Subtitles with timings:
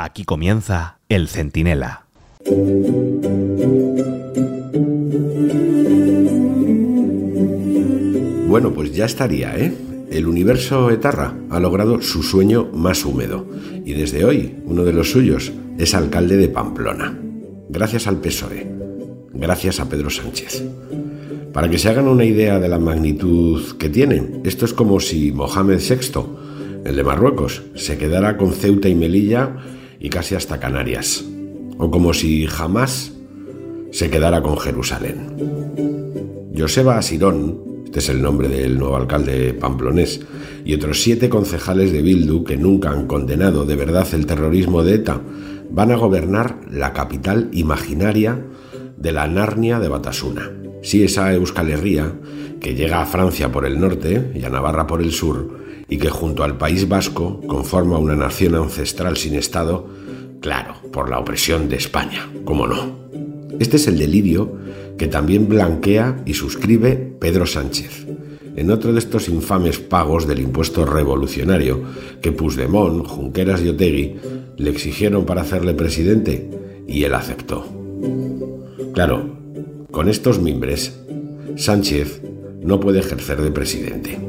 [0.00, 2.04] Aquí comienza El Centinela.
[8.46, 9.74] Bueno, pues ya estaría, ¿eh?
[10.12, 13.44] El universo Etarra ha logrado su sueño más húmedo
[13.84, 17.18] y desde hoy uno de los suyos es alcalde de Pamplona.
[17.68, 18.68] Gracias al PSOE,
[19.32, 20.62] gracias a Pedro Sánchez.
[21.52, 25.32] Para que se hagan una idea de la magnitud que tiene, esto es como si
[25.32, 26.20] Mohamed VI,
[26.84, 29.56] el de Marruecos, se quedara con Ceuta y Melilla
[30.00, 31.24] y casi hasta Canarias.
[31.78, 33.12] O como si jamás
[33.90, 36.50] se quedara con Jerusalén.
[36.56, 40.20] Joseba Asirón, este es el nombre del nuevo alcalde pamplonés,
[40.64, 44.96] y otros siete concejales de Bildu que nunca han condenado de verdad el terrorismo de
[44.96, 45.20] ETA,
[45.70, 48.44] van a gobernar la capital imaginaria
[48.96, 50.52] de la Narnia de Batasuna.
[50.82, 52.12] Sí, esa Euskal Herria,
[52.60, 56.10] que llega a Francia por el norte y a Navarra por el sur, y que
[56.10, 59.86] junto al País Vasco conforma una nación ancestral sin Estado,
[60.40, 63.08] claro, por la opresión de España, cómo no.
[63.58, 64.52] Este es el delirio
[64.98, 68.06] que también blanquea y suscribe Pedro Sánchez,
[68.56, 71.80] en otro de estos infames pagos del impuesto revolucionario
[72.20, 74.16] que Puigdemont, Junqueras y Otegui
[74.56, 76.50] le exigieron para hacerle presidente
[76.86, 77.64] y él aceptó.
[78.92, 79.38] Claro,
[79.90, 80.98] con estos mimbres,
[81.56, 82.20] Sánchez
[82.60, 84.28] no puede ejercer de presidente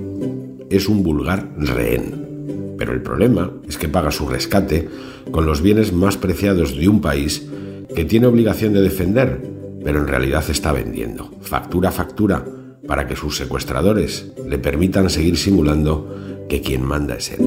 [0.70, 2.76] es un vulgar rehén.
[2.78, 4.88] Pero el problema es que paga su rescate
[5.32, 7.46] con los bienes más preciados de un país
[7.94, 9.42] que tiene obligación de defender,
[9.84, 12.46] pero en realidad está vendiendo, factura a factura,
[12.88, 17.40] para que sus secuestradores le permitan seguir simulando que quien manda es él.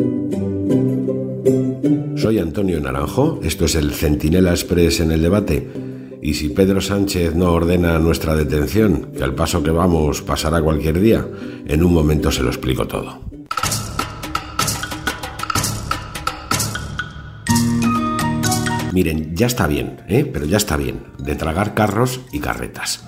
[2.16, 5.66] Soy Antonio Naranjo, esto es el Centinela Express en el debate
[6.24, 11.00] y si Pedro Sánchez no ordena nuestra detención, que al paso que vamos pasará cualquier
[11.00, 11.26] día,
[11.66, 13.22] en un momento se lo explico todo.
[18.92, 20.24] Miren, ya está bien, ¿eh?
[20.24, 23.04] pero ya está bien, de tragar carros y carretas.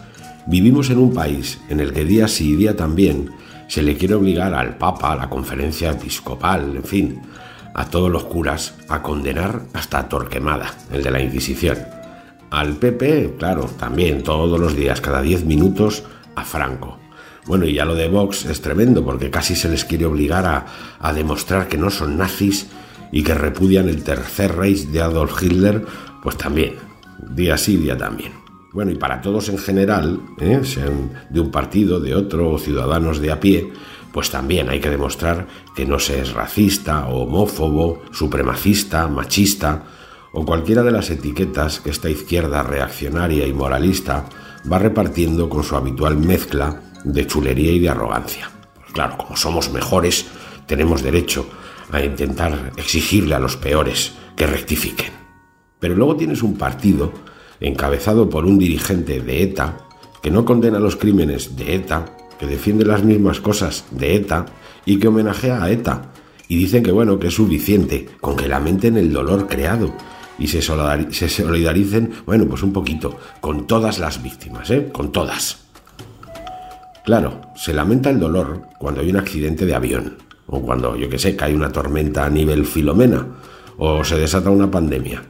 [0.48, 3.30] Vivimos en un país en el que día sí y día también
[3.68, 7.22] se le quiere obligar al Papa, a la conferencia episcopal, en fin,
[7.74, 11.78] a todos los curas a condenar hasta a Torquemada, el de la Inquisición
[12.54, 16.04] al PP, claro, también todos los días, cada 10 minutos,
[16.34, 16.98] a Franco.
[17.46, 20.66] Bueno, y ya lo de Vox es tremendo porque casi se les quiere obligar a,
[20.98, 22.68] a demostrar que no son nazis
[23.12, 25.84] y que repudian el tercer Reich de Adolf Hitler,
[26.22, 26.76] pues también,
[27.34, 28.32] día sí, día también.
[28.72, 30.60] Bueno, y para todos en general, ¿eh?
[30.64, 33.72] sean de un partido, de otro, o ciudadanos de a pie,
[34.12, 39.84] pues también hay que demostrar que no se es racista, homófobo, supremacista, machista,
[40.34, 44.26] o cualquiera de las etiquetas que esta izquierda reaccionaria y moralista
[44.70, 48.50] va repartiendo con su habitual mezcla de chulería y de arrogancia.
[48.74, 50.26] Pues claro, como somos mejores,
[50.66, 51.46] tenemos derecho
[51.92, 55.12] a intentar exigirle a los peores que rectifiquen.
[55.78, 57.12] Pero luego tienes un partido
[57.60, 59.78] encabezado por un dirigente de ETA
[60.20, 62.06] que no condena los crímenes de ETA,
[62.40, 64.46] que defiende las mismas cosas de ETA
[64.84, 66.10] y que homenajea a ETA.
[66.48, 69.94] Y dicen que bueno, que es suficiente con que lamenten el dolor creado
[70.38, 74.90] y se, solidaricen, bueno, pues un poquito, con todas las víctimas, ¿eh?
[74.92, 75.64] Con todas.
[77.04, 81.18] Claro, se lamenta el dolor cuando hay un accidente de avión, o cuando, yo que
[81.18, 83.26] sé, cae una tormenta a nivel filomena,
[83.76, 85.22] o se desata una pandemia.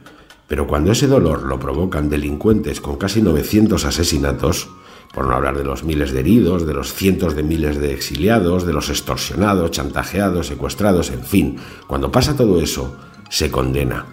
[0.47, 4.69] Pero cuando ese dolor lo provocan delincuentes con casi 900 asesinatos,
[5.13, 8.65] por no hablar de los miles de heridos, de los cientos de miles de exiliados,
[8.65, 12.95] de los extorsionados, chantajeados, secuestrados, en fin, cuando pasa todo eso,
[13.29, 14.05] se condena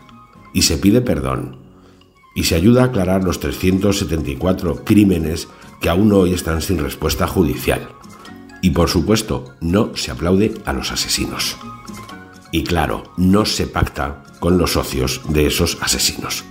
[0.52, 1.62] y se pide perdón
[2.34, 5.48] y se ayuda a aclarar los 374 crímenes
[5.80, 7.88] que aún hoy están sin respuesta judicial.
[8.62, 11.56] Y por supuesto, no se aplaude a los asesinos.
[12.52, 16.44] Y claro, no se pacta con los socios de esos asesinos.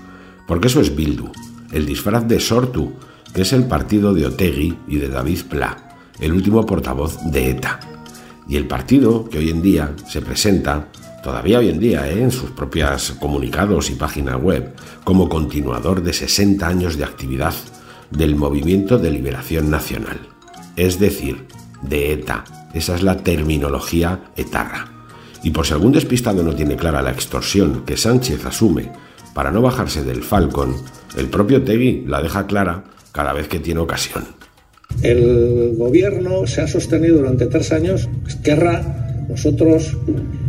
[0.48, 1.32] Porque eso es Bildu,
[1.72, 2.94] el disfraz de Sortu,
[3.34, 7.80] que es el partido de Otegui y de David Pla, el último portavoz de ETA.
[8.48, 10.90] Y el partido que hoy en día se presenta
[11.24, 12.22] todavía hoy en día ¿eh?
[12.22, 14.74] en sus propios comunicados y página web,
[15.04, 17.54] como continuador de 60 años de actividad
[18.10, 20.20] del Movimiento de Liberación Nacional,
[20.76, 21.46] es decir,
[21.82, 22.44] de ETA.
[22.74, 24.88] Esa es la terminología etarra.
[25.44, 28.92] Y por si algún despistado no tiene clara la extorsión que Sánchez asume
[29.34, 30.76] para no bajarse del Falcon,
[31.18, 34.26] el propio Tegui la deja clara cada vez que tiene ocasión.
[35.02, 39.98] El gobierno se ha sostenido durante tres años, Esquerra, nosotros,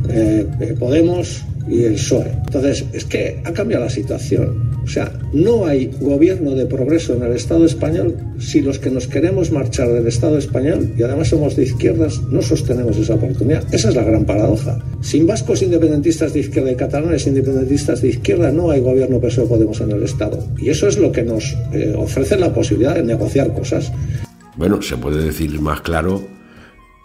[0.08, 0.46] eh,
[0.78, 2.32] Podemos, y el PSOE.
[2.46, 4.72] Entonces, es que ha cambiado la situación.
[4.84, 9.06] O sea, no hay gobierno de progreso en el Estado español si los que nos
[9.06, 13.64] queremos marchar del Estado español y además somos de izquierdas no sostenemos esa oportunidad.
[13.72, 14.78] Esa es la gran paradoja.
[15.00, 19.80] Sin vascos independentistas de izquierda y catalanes independentistas de izquierda no hay gobierno PSOE Podemos
[19.80, 20.44] en el Estado.
[20.58, 23.92] Y eso es lo que nos eh, ofrece la posibilidad de negociar cosas.
[24.56, 26.22] Bueno, se puede decir más claro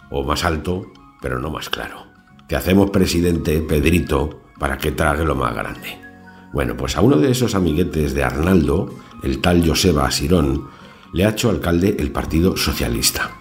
[0.09, 0.91] o más alto,
[1.21, 2.16] pero no más claro.
[2.47, 5.99] Te hacemos presidente, Pedrito, para que trague lo más grande.
[6.53, 8.89] Bueno, pues a uno de esos amiguetes de Arnaldo,
[9.21, 10.69] el tal Joseba Asirón,
[11.11, 13.31] le ha hecho alcalde el Partido Socialista.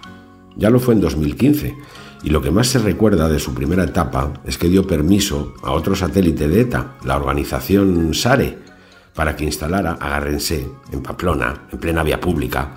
[0.57, 1.77] Ya lo fue en 2015,
[2.23, 5.71] y lo que más se recuerda de su primera etapa es que dio permiso a
[5.71, 8.57] otro satélite de ETA, la organización SARE,
[9.15, 12.75] para que instalara, agárrense, en Pamplona, en plena vía pública,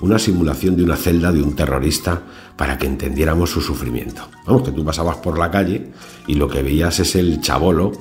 [0.00, 2.22] una simulación de una celda de un terrorista
[2.56, 4.28] para que entendiéramos su sufrimiento.
[4.46, 5.88] Vamos, que tú pasabas por la calle
[6.26, 7.92] y lo que veías es el chabolo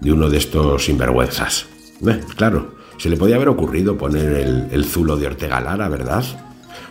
[0.00, 1.66] de uno de estos sinvergüenzas.
[2.06, 6.24] Eh, claro, se le podía haber ocurrido poner el, zulo de Ortega Lara, ¿verdad?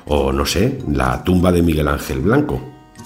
[0.06, 2.62] O no sé, la tumba de Miguel Ángel Blanco,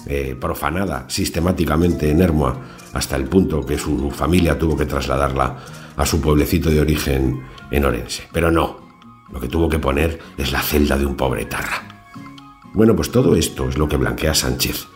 [0.06, 2.58] eh, profanada sistemáticamente en Hermoa
[2.94, 5.58] hasta el punto que su familia tuvo que trasladarla
[5.96, 8.24] a su pueblecito de origen en Orense.
[8.32, 8.91] Pero no,
[9.31, 12.06] lo que tuvo que poner es la celda de un pobre tarra.
[12.74, 14.88] Bueno, pues todo esto es lo que blanquea Sánchez,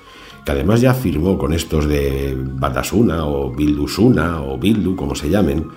[0.46, 5.68] que además ya firmó con estos de Batasuna o Bildusuna o Bildu, como se llamen,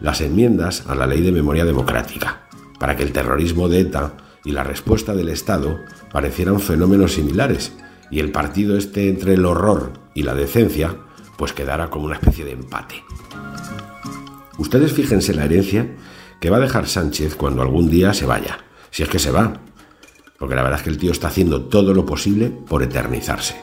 [0.00, 2.46] las enmiendas a la Ley de Memoria Democrática,
[2.78, 4.14] para que el terrorismo de ETA
[4.44, 5.78] y la respuesta del Estado
[6.12, 7.72] parecieran fenómenos similares
[8.10, 10.96] y el partido este entre el horror y la decencia
[11.36, 13.02] pues quedara como una especie de empate.
[14.58, 15.96] Ustedes fíjense la herencia
[16.40, 18.58] que va a dejar Sánchez cuando algún día se vaya,
[18.90, 19.60] si es que se va,
[20.38, 23.56] porque la verdad es que el tío está haciendo todo lo posible por eternizarse.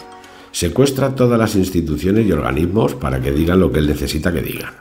[0.52, 4.74] Secuestra todas las instituciones y organismos para que digan lo que él necesita que digan.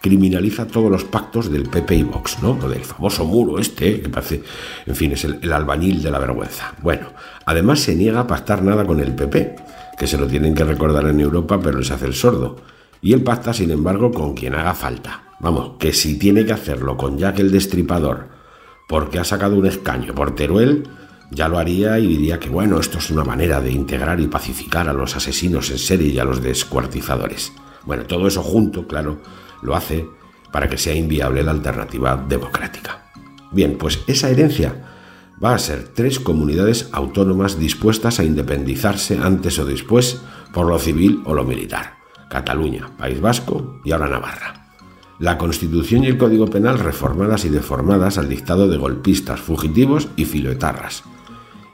[0.00, 2.58] Criminaliza todos los pactos del PP y Vox, ¿no?
[2.60, 4.42] Lo del famoso muro este, que parece,
[4.84, 6.74] en fin, es el, el albañil de la vergüenza.
[6.82, 7.12] Bueno,
[7.46, 9.54] además se niega a pactar nada con el PP,
[9.96, 12.56] que se lo tienen que recordar en Europa, pero les hace el sordo.
[13.00, 15.22] Y él pacta, sin embargo, con quien haga falta.
[15.42, 18.28] Vamos, que si tiene que hacerlo con Jack el Destripador,
[18.88, 20.84] porque ha sacado un escaño por Teruel,
[21.32, 24.88] ya lo haría y diría que bueno, esto es una manera de integrar y pacificar
[24.88, 27.52] a los asesinos en serie y a los descuartizadores.
[27.84, 29.20] Bueno, todo eso junto, claro,
[29.62, 30.06] lo hace
[30.52, 33.10] para que sea inviable la alternativa democrática.
[33.50, 34.92] Bien, pues esa herencia
[35.42, 40.20] va a ser tres comunidades autónomas dispuestas a independizarse antes o después
[40.52, 41.94] por lo civil o lo militar.
[42.30, 44.61] Cataluña, País Vasco y ahora Navarra
[45.22, 50.24] la Constitución y el Código Penal reformadas y deformadas al dictado de golpistas, fugitivos y
[50.24, 51.04] filoetarras.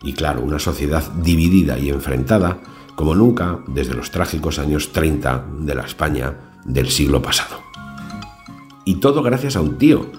[0.03, 2.59] Y claro, una sociedad dividida y enfrentada
[2.95, 6.35] como nunca desde los trágicos años 30 de la España
[6.67, 7.62] del siglo pasado.
[8.85, 10.12] Y todo gracias a un tío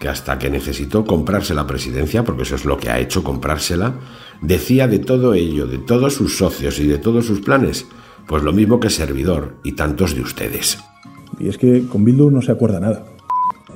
[0.00, 3.96] que hasta que necesitó comprarse la presidencia, porque eso es lo que ha hecho comprársela,
[4.40, 7.86] decía de todo ello, de todos sus socios y de todos sus planes,
[8.26, 10.78] pues lo mismo que servidor y tantos de ustedes.
[11.38, 13.04] Y es que con Bildu no se acuerda nada.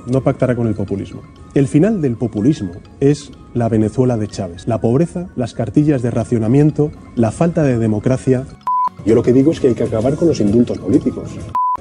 [0.07, 1.21] No pactará con el populismo.
[1.53, 4.67] El final del populismo es la Venezuela de Chávez.
[4.67, 8.45] La pobreza, las cartillas de racionamiento, la falta de democracia.
[9.05, 11.29] Yo lo que digo es que hay que acabar con los indultos políticos.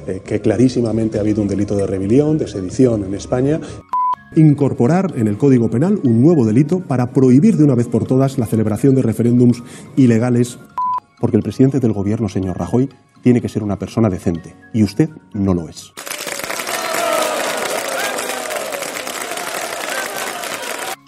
[0.06, 3.60] Eh, que clarísimamente ha habido un delito de rebelión, de sedición en España.
[4.34, 8.38] Incorporar en el Código Penal un nuevo delito para prohibir de una vez por todas
[8.38, 9.62] la celebración de referéndums
[9.96, 10.58] ilegales.
[11.20, 12.88] Porque el presidente del gobierno, señor Rajoy,
[13.22, 15.92] tiene que ser una persona decente y usted no lo es.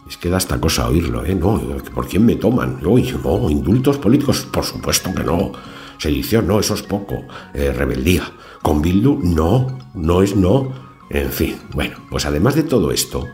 [0.09, 1.35] Es que da esta cosa oírlo, ¿eh?
[1.35, 1.61] No,
[1.95, 2.79] ¿por quién me toman?
[2.81, 5.53] No, indultos políticos, por supuesto que no.
[5.99, 7.23] Sedición, no, eso es poco.
[7.53, 8.23] Eh, rebeldía.
[8.63, 10.73] Con Bildu, no, no es no.
[11.11, 13.27] En fin, bueno, pues además de todo esto,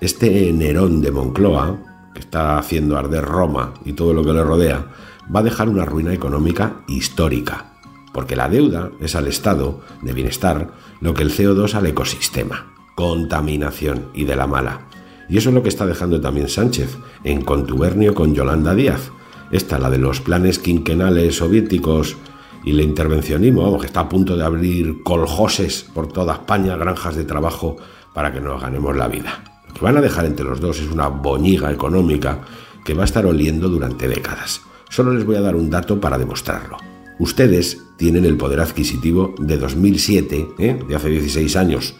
[0.00, 1.76] este Nerón de Moncloa,
[2.14, 4.86] que está haciendo arder Roma y todo lo que le rodea,
[5.34, 7.75] va a dejar una ruina económica histórica
[8.16, 10.70] porque la deuda es al estado de bienestar
[11.02, 14.88] lo que el CO2 al ecosistema, contaminación y de la mala.
[15.28, 19.10] Y eso es lo que está dejando también Sánchez, en contubernio con Yolanda Díaz,
[19.50, 22.16] esta la de los planes quinquenales soviéticos
[22.64, 27.24] y el intervencionismo, que está a punto de abrir coljoses por toda España, granjas de
[27.24, 27.76] trabajo
[28.14, 29.44] para que nos ganemos la vida.
[29.68, 32.38] Lo que van a dejar entre los dos es una boñiga económica
[32.82, 34.62] que va a estar oliendo durante décadas.
[34.88, 36.78] Solo les voy a dar un dato para demostrarlo.
[37.18, 40.78] Ustedes tienen el poder adquisitivo de 2007, ¿eh?
[40.86, 41.94] de hace 16 años,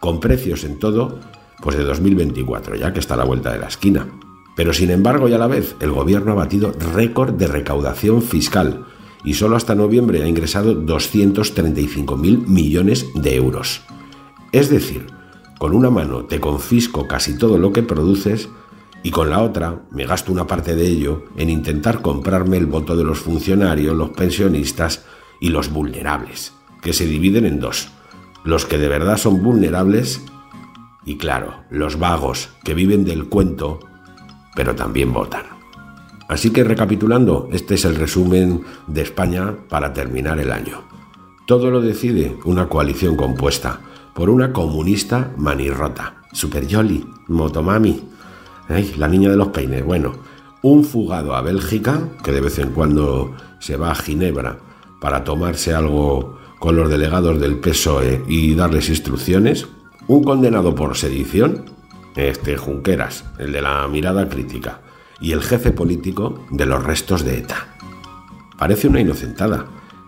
[0.00, 1.18] con precios en todo,
[1.60, 4.06] pues de 2024, ya que está a la vuelta de la esquina.
[4.54, 8.84] Pero sin embargo y a la vez, el gobierno ha batido récord de recaudación fiscal
[9.24, 13.82] y solo hasta noviembre ha ingresado 235.000 millones de euros.
[14.52, 15.06] Es decir,
[15.58, 18.48] con una mano te confisco casi todo lo que produces
[19.02, 22.96] y con la otra me gasto una parte de ello en intentar comprarme el voto
[22.96, 25.04] de los funcionarios, los pensionistas
[25.40, 26.52] y los vulnerables,
[26.82, 27.90] que se dividen en dos.
[28.44, 30.22] Los que de verdad son vulnerables
[31.04, 33.80] y claro, los vagos que viven del cuento,
[34.54, 35.44] pero también votan.
[36.28, 40.82] Así que recapitulando, este es el resumen de España para terminar el año.
[41.46, 43.80] Todo lo decide una coalición compuesta
[44.14, 48.02] por una comunista manirrota, Super Jolly, Motomami,
[48.98, 49.84] la niña de los peines.
[49.84, 50.12] Bueno,
[50.60, 54.58] un fugado a Bélgica, que de vez en cuando se va a Ginebra
[55.00, 59.68] para tomarse algo con los delegados del PSOE y darles instrucciones.
[60.06, 61.66] Un condenado por sedición,
[62.16, 64.80] este Junqueras, el de la mirada crítica,
[65.20, 67.68] y el jefe político de los restos de ETA.
[68.56, 69.66] Parece una inocentada,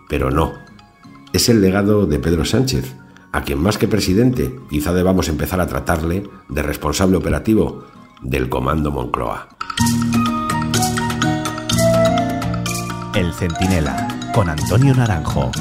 [0.09, 0.53] pero no.
[1.33, 2.95] Es el legado de Pedro Sánchez,
[3.31, 7.85] a quien más que presidente quizá debamos empezar a tratarle de responsable operativo
[8.21, 9.47] del Comando Moncloa.
[13.15, 15.51] El Centinela, con Antonio Naranjo.